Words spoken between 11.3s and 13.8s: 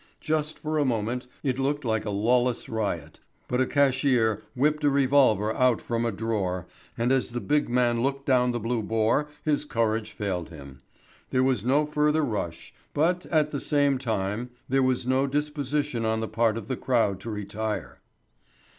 was no further rush, but at, the